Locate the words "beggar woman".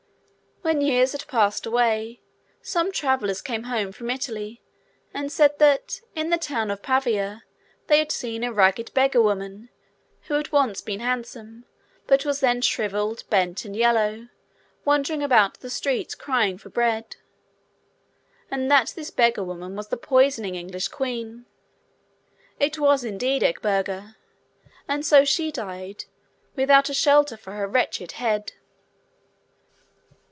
8.93-9.69, 19.09-19.75